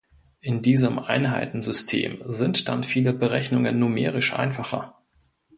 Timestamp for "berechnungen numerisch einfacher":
3.13-4.97